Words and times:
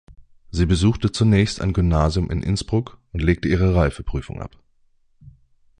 Sie 0.49 0.65
besuchte 0.65 1.11
zunächst 1.11 1.61
ein 1.61 1.73
Gymnasium 1.73 2.31
in 2.31 2.41
Innsbruck 2.41 2.97
und 3.13 3.21
legte 3.21 3.47
ihre 3.47 3.75
Reifeprüfung 3.75 4.41
ab. 4.41 4.57